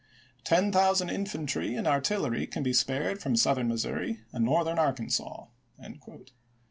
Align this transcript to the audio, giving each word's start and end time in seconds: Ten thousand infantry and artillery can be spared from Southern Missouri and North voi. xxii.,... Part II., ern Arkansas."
Ten 0.43 0.71
thousand 0.71 1.11
infantry 1.11 1.75
and 1.75 1.85
artillery 1.85 2.47
can 2.47 2.63
be 2.63 2.73
spared 2.73 3.21
from 3.21 3.35
Southern 3.35 3.67
Missouri 3.67 4.21
and 4.33 4.43
North 4.45 4.65
voi. 4.65 4.71
xxii.,... 4.73 4.73
Part 4.73 4.73
II., 4.73 4.73
ern 4.73 4.79
Arkansas." 4.87 5.45